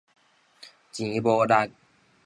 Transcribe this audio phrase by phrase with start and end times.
[0.91, 1.71] 錢無力